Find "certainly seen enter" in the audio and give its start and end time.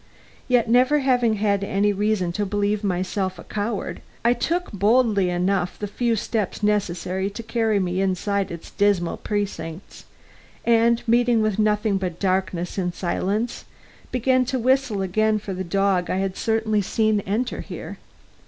16.35-17.61